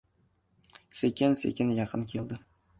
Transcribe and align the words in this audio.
Sekin-sekin 1.01 1.77
yaqin 1.83 2.09
keldi. 2.15 2.45